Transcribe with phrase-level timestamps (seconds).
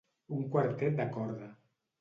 [0.37, 1.55] Un quartet de corda.